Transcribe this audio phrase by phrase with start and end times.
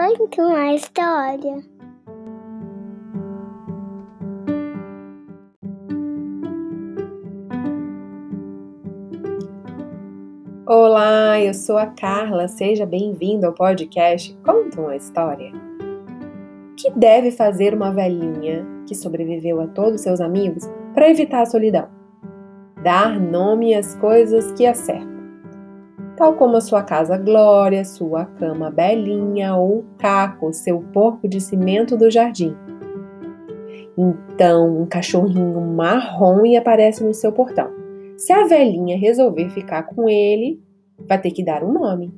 [0.00, 1.62] Conta uma história.
[10.66, 12.48] Olá, eu sou a Carla.
[12.48, 15.52] Seja bem-vindo ao podcast Conta uma História.
[15.52, 20.64] O que deve fazer uma velhinha que sobreviveu a todos seus amigos
[20.94, 21.90] para evitar a solidão?
[22.82, 25.09] Dar nome às coisas que acertam
[26.20, 31.96] tal como a sua casa Glória, sua cama Belinha ou Caco, seu porco de cimento
[31.96, 32.54] do jardim.
[33.96, 37.70] Então, um cachorrinho marrom aparece no seu portão.
[38.18, 40.62] Se a velhinha resolver ficar com ele,
[41.08, 42.12] vai ter que dar um nome.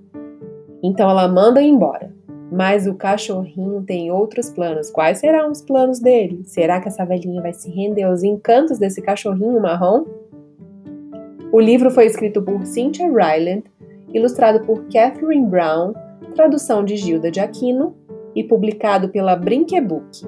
[0.82, 2.12] Então ela manda embora.
[2.50, 4.90] Mas o cachorrinho tem outros planos.
[4.90, 6.42] Quais serão os planos dele?
[6.42, 10.04] Será que essa velhinha vai se render aos encantos desse cachorrinho marrom?
[11.52, 13.64] O livro foi escrito por Cynthia Ryland
[14.14, 15.92] ilustrado por Catherine Brown,
[16.34, 17.96] tradução de Gilda de Aquino
[18.34, 20.26] e publicado pela Brinquebook.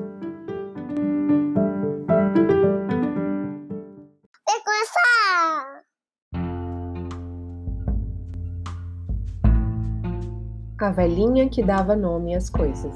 [10.81, 12.95] A velhinha que dava nome às coisas.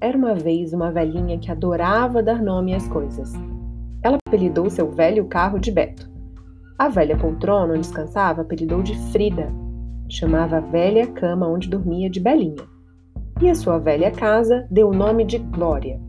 [0.00, 3.32] Era uma vez uma velhinha que adorava dar nome às coisas.
[4.02, 6.13] Ela apelidou seu velho carro de Beto.
[6.76, 9.48] A velha poltrona onde descansava apelidou de Frida.
[10.08, 12.64] Chamava a velha cama onde dormia de Belinha.
[13.40, 16.00] E a sua velha casa deu o nome de Glória.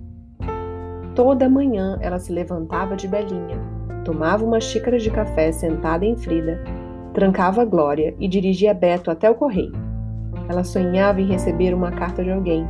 [1.13, 3.59] Toda manhã ela se levantava de Belinha,
[4.03, 6.59] tomava uma xícara de café sentada em Frida,
[7.13, 9.73] trancava Glória e dirigia Beto até o correio.
[10.49, 12.67] Ela sonhava em receber uma carta de alguém,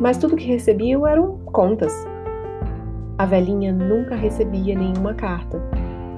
[0.00, 1.92] mas tudo que recebia eram contas.
[3.18, 5.62] A velhinha nunca recebia nenhuma carta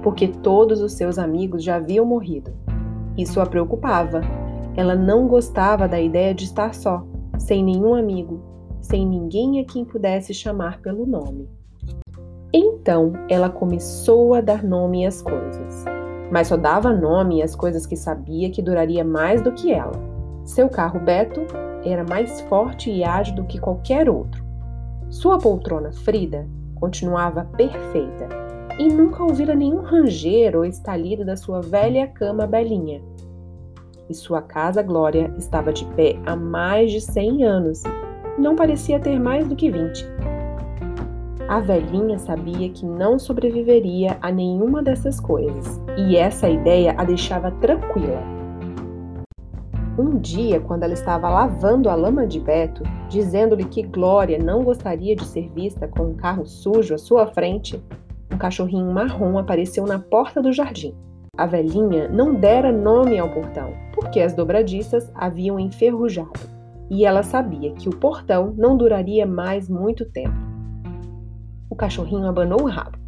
[0.03, 2.53] porque todos os seus amigos já haviam morrido.
[3.17, 4.21] Isso a preocupava.
[4.77, 7.05] Ela não gostava da ideia de estar só,
[7.39, 8.41] sem nenhum amigo,
[8.81, 11.49] sem ninguém a quem pudesse chamar pelo nome.
[12.53, 15.85] Então ela começou a dar nome às coisas,
[16.33, 19.93] mas só dava nome às coisas que sabia que duraria mais do que ela.
[20.45, 21.43] Seu carro Beto
[21.85, 24.43] era mais forte e ágil do que qualquer outro.
[25.09, 28.40] Sua poltrona Frida continuava perfeita
[28.81, 33.03] e nunca ouvira nenhum ranger ou estalido da sua velha cama belinha.
[34.09, 37.83] E sua casa Glória estava de pé há mais de cem anos.
[38.39, 40.07] Não parecia ter mais do que vinte.
[41.47, 47.51] A velhinha sabia que não sobreviveria a nenhuma dessas coisas, e essa ideia a deixava
[47.51, 48.23] tranquila.
[49.99, 55.15] Um dia, quando ela estava lavando a lama de Beto, dizendo-lhe que Glória não gostaria
[55.15, 57.79] de ser vista com um carro sujo à sua frente,
[58.41, 60.95] cachorrinho marrom apareceu na porta do jardim.
[61.37, 66.41] A velhinha não dera nome ao portão, porque as dobradiças haviam enferrujado,
[66.91, 70.35] e ela sabia que o portão não duraria mais muito tempo.
[71.71, 72.99] O cachorrinho abanou o rabo.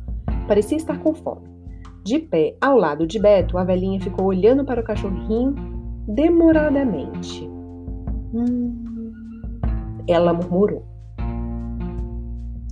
[0.47, 1.51] Parecia estar com fome.
[2.05, 5.55] De pé ao lado de Beto, a velhinha ficou olhando para o cachorrinho
[6.07, 7.49] demoradamente.
[8.35, 9.13] Hum,
[10.07, 10.85] ela murmurou.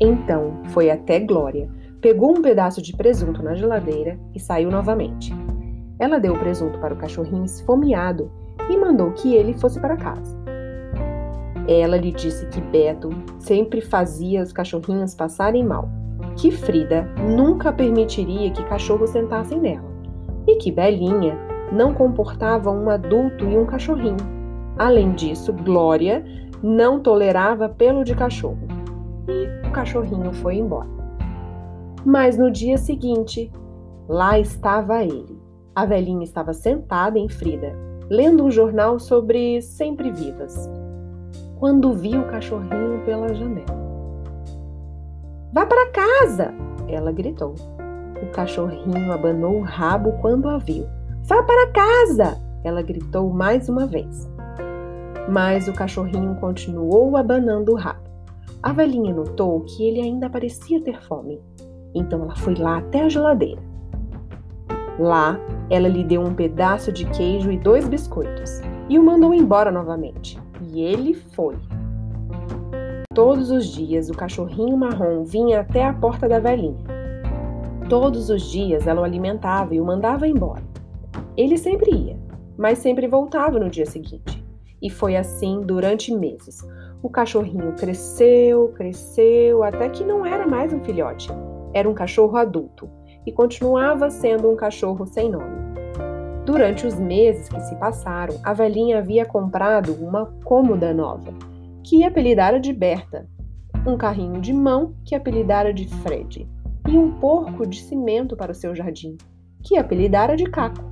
[0.01, 1.69] Então foi até Glória
[2.01, 5.35] pegou um pedaço de presunto na geladeira e saiu novamente.
[5.99, 8.31] Ela deu o presunto para o cachorrinho esfomeado
[8.71, 10.39] e mandou que ele fosse para casa.
[11.69, 15.91] Ela lhe disse que Beto sempre fazia os cachorrinhos passarem mal,
[16.37, 17.03] que Frida
[17.37, 19.91] nunca permitiria que cachorros sentassem nela
[20.49, 21.39] e que Belinha
[21.71, 24.17] não comportava um adulto e um cachorrinho.
[24.79, 26.25] Além disso, Glória
[26.63, 28.67] não tolerava pelo de cachorro.
[29.29, 31.00] E o cachorrinho foi embora.
[32.05, 33.53] Mas no dia seguinte,
[34.09, 35.39] lá estava ele.
[35.75, 37.77] A velhinha estava sentada em Frida,
[38.09, 40.69] lendo um jornal sobre sempre vivas,
[41.59, 43.79] quando viu o cachorrinho pela janela.
[45.53, 46.55] Vá para casa!
[46.89, 47.55] Ela gritou.
[48.23, 50.87] O cachorrinho abanou o rabo quando a viu.
[51.25, 52.41] Vá para casa!
[52.65, 54.29] Ela gritou mais uma vez.
[55.29, 58.09] Mas o cachorrinho continuou abanando o rabo.
[58.63, 61.41] A velhinha notou que ele ainda parecia ter fome
[61.95, 63.63] então ela foi lá até a geladeira.
[64.99, 65.39] Lá,
[65.71, 70.39] ela lhe deu um pedaço de queijo e dois biscoitos e o mandou embora novamente.
[70.61, 71.57] E ele foi.
[73.15, 76.85] Todos os dias o cachorrinho marrom vinha até a porta da velhinha.
[77.89, 80.63] Todos os dias ela o alimentava e o mandava embora.
[81.37, 82.19] Ele sempre ia,
[82.59, 84.45] mas sempre voltava no dia seguinte.
[84.83, 86.63] E foi assim durante meses.
[87.03, 91.31] O cachorrinho cresceu, cresceu, até que não era mais um filhote
[91.73, 92.89] era um cachorro adulto
[93.27, 95.71] e continuava sendo um cachorro sem nome.
[96.45, 101.33] Durante os meses que se passaram, a velhinha havia comprado uma cômoda nova
[101.85, 103.29] que apelidara de Berta,
[103.87, 106.49] um carrinho de mão que apelidara de Fred,
[106.89, 109.17] e um porco de cimento para o seu jardim,
[109.63, 110.85] que apelidara de Caco.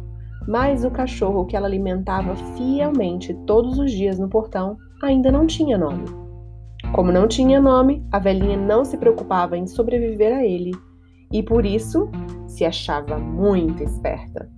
[0.46, 5.76] Mas o cachorro que ela alimentava fielmente todos os dias no portão ainda não tinha
[5.76, 6.04] nome.
[6.92, 10.72] Como não tinha nome, a velhinha não se preocupava em sobreviver a ele
[11.30, 12.08] e por isso
[12.46, 14.48] se achava muito esperta.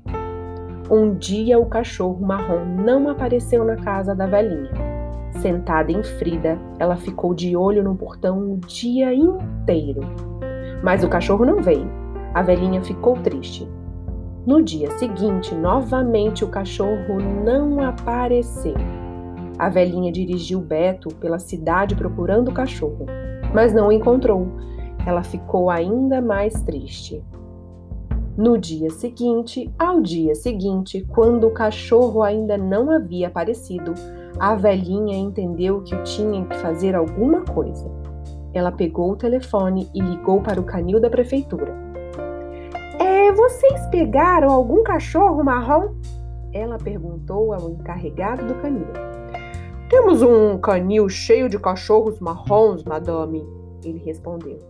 [0.90, 4.70] Um dia o cachorro marrom não apareceu na casa da velhinha.
[5.40, 10.00] Sentada em Frida, ela ficou de olho no portão o dia inteiro.
[10.82, 11.90] Mas o cachorro não veio.
[12.34, 13.68] A velhinha ficou triste.
[14.46, 18.74] No dia seguinte, novamente o cachorro não apareceu.
[19.60, 23.04] A velhinha dirigiu Beto pela cidade procurando o cachorro,
[23.52, 24.48] mas não o encontrou.
[25.04, 27.22] Ela ficou ainda mais triste.
[28.38, 33.92] No dia seguinte, ao dia seguinte, quando o cachorro ainda não havia aparecido,
[34.38, 37.86] a velhinha entendeu que tinha que fazer alguma coisa.
[38.54, 41.76] Ela pegou o telefone e ligou para o canil da prefeitura.
[42.98, 45.96] É, vocês pegaram algum cachorro marrom?
[46.50, 48.88] Ela perguntou ao encarregado do canil.
[49.90, 53.44] Temos um canil cheio de cachorros marrons, madame,
[53.84, 54.60] ele respondeu.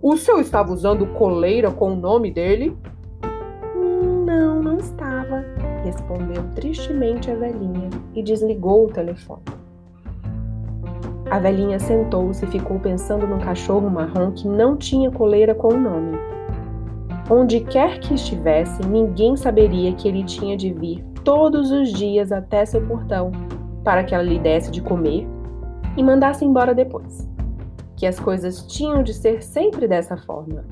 [0.00, 2.74] O seu estava usando coleira com o nome dele?
[4.24, 5.44] Não, não estava,
[5.84, 9.42] respondeu tristemente a velhinha e desligou o telefone.
[11.30, 15.78] A velhinha sentou-se e ficou pensando no cachorro marrom que não tinha coleira com o
[15.78, 16.16] nome.
[17.30, 22.64] Onde quer que estivesse, ninguém saberia que ele tinha de vir todos os dias até
[22.64, 23.30] seu portão
[23.84, 25.28] para que ela lhe desse de comer
[25.96, 27.28] e mandasse embora depois.
[27.96, 30.64] Que as coisas tinham de ser sempre dessa forma.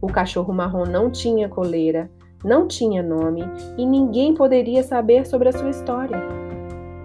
[0.00, 2.10] O cachorro marrom não tinha coleira,
[2.44, 3.42] não tinha nome
[3.76, 6.16] e ninguém poderia saber sobre a sua história.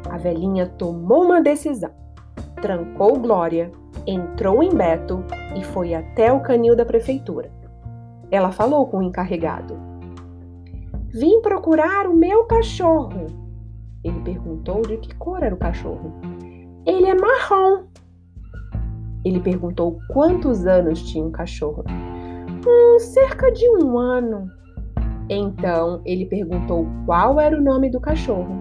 [0.09, 1.91] A velhinha tomou uma decisão.
[2.61, 3.71] Trancou Glória,
[4.05, 5.23] entrou em Beto
[5.55, 7.51] e foi até o canil da prefeitura.
[8.31, 9.77] Ela falou com o encarregado.
[11.09, 13.27] Vim procurar o meu cachorro.
[14.03, 16.13] Ele perguntou de que cor era o cachorro.
[16.85, 17.85] Ele é marrom.
[19.25, 21.83] Ele perguntou quantos anos tinha o cachorro.
[21.87, 24.49] Hum, cerca de um ano.
[25.29, 28.55] Então ele perguntou qual era o nome do cachorro.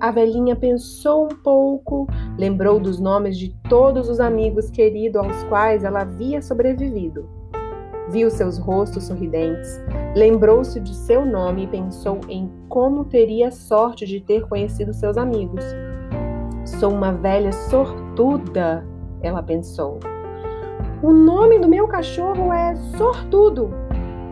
[0.00, 2.06] A velhinha pensou um pouco,
[2.38, 7.35] lembrou dos nomes de todos os amigos queridos aos quais ela havia sobrevivido.
[8.08, 9.80] Viu seus rostos sorridentes,
[10.14, 15.64] lembrou-se de seu nome e pensou em como teria sorte de ter conhecido seus amigos.
[16.64, 18.86] Sou uma velha sortuda,
[19.22, 19.98] ela pensou.
[21.02, 23.70] O nome do meu cachorro é Sortudo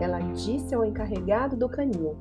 [0.00, 2.16] ela disse ao encarregado do canil.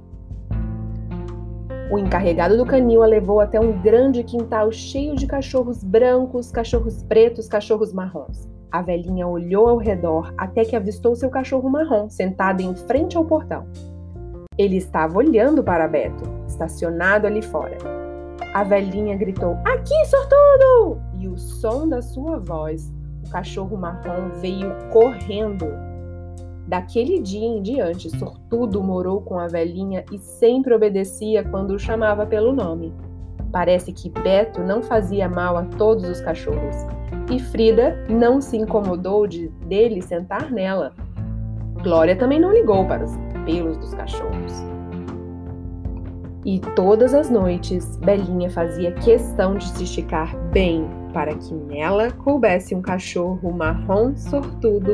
[1.91, 7.03] O encarregado do canil a levou até um grande quintal cheio de cachorros brancos, cachorros
[7.03, 8.49] pretos, cachorros marrons.
[8.73, 13.23] A velhinha olhou ao redor até que avistou seu cachorro marrom sentado em frente ao
[13.23, 13.67] portão.
[14.57, 17.77] Ele estava olhando para Beto, estacionado ali fora.
[18.53, 20.99] A velhinha gritou: Aqui, sortudo!
[21.19, 22.91] E o som da sua voz,
[23.25, 25.67] o cachorro marrom veio correndo
[26.67, 32.25] Daquele dia em diante, Sortudo morou com a velhinha e sempre obedecia quando o chamava
[32.25, 32.93] pelo nome.
[33.53, 36.75] Parece que Beto não fazia mal a todos os cachorros
[37.29, 40.91] e Frida não se incomodou de dele sentar nela.
[41.83, 43.11] Glória também não ligou para os
[43.45, 44.53] pelos dos cachorros.
[46.43, 52.73] E todas as noites, Belinha fazia questão de se esticar bem para que nela coubesse
[52.73, 54.93] um cachorro marrom sortudo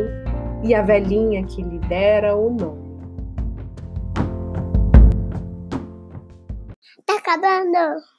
[0.64, 2.90] e a velhinha que lhe dera o nome.
[7.06, 8.19] Tá acabando!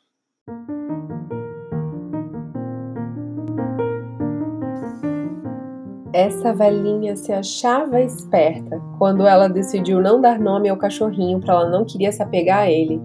[6.12, 11.70] Essa velhinha se achava esperta quando ela decidiu não dar nome ao cachorrinho para ela
[11.70, 13.00] não queria se apegar a ele.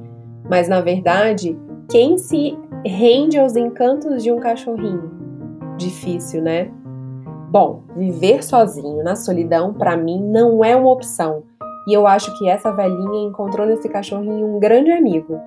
[0.49, 1.57] Mas na verdade,
[1.89, 5.11] quem se rende aos encantos de um cachorrinho?
[5.77, 6.71] Difícil, né?
[7.51, 11.43] Bom, viver sozinho na solidão para mim não é uma opção.
[11.87, 15.39] E eu acho que essa velhinha encontrou nesse cachorrinho um grande amigo.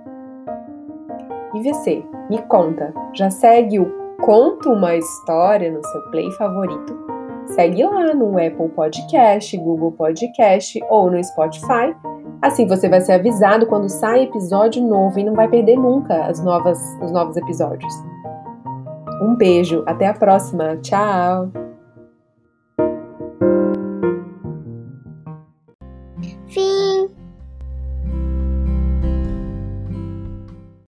[1.59, 6.97] E você, me conta, já segue o Conta uma História no seu play favorito?
[7.47, 11.97] Segue lá no Apple Podcast, Google Podcast ou no Spotify.
[12.41, 16.41] Assim você vai ser avisado quando sai episódio novo e não vai perder nunca as
[16.45, 17.93] novas, os novos episódios.
[19.21, 21.68] Um beijo, até a próxima, tchau!